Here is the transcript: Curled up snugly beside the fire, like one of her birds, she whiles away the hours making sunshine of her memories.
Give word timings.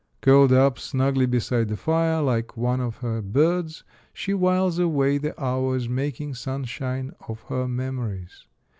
Curled 0.21 0.51
up 0.51 0.79
snugly 0.79 1.27
beside 1.27 1.67
the 1.67 1.77
fire, 1.77 2.23
like 2.23 2.57
one 2.57 2.81
of 2.81 2.97
her 3.05 3.21
birds, 3.21 3.83
she 4.13 4.33
whiles 4.33 4.79
away 4.79 5.19
the 5.19 5.39
hours 5.39 5.87
making 5.87 6.33
sunshine 6.33 7.13
of 7.29 7.43
her 7.49 7.67
memories. 7.67 8.47